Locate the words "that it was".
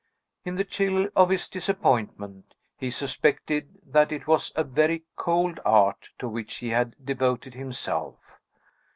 3.85-4.51